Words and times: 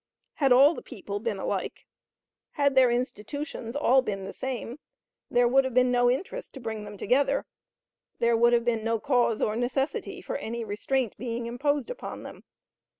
Had 0.33 0.51
all 0.51 0.73
the 0.73 0.81
people 0.81 1.19
been 1.19 1.37
alike 1.37 1.85
had 2.53 2.73
their 2.73 2.89
institutions 2.89 3.75
all 3.75 4.01
been 4.01 4.25
the 4.25 4.33
same 4.33 4.79
there 5.29 5.47
would 5.47 5.63
have 5.63 5.75
been 5.75 5.91
no 5.91 6.09
interest 6.09 6.55
to 6.55 6.59
bring 6.59 6.85
them 6.85 6.97
together; 6.97 7.45
there 8.17 8.35
would 8.35 8.53
have 8.53 8.65
been 8.65 8.83
no 8.83 8.99
cause 8.99 9.43
or 9.43 9.55
necessity 9.55 10.19
for 10.19 10.37
any 10.37 10.63
restraint 10.63 11.15
being 11.19 11.45
imposed 11.45 11.91
upon 11.91 12.23
them. 12.23 12.43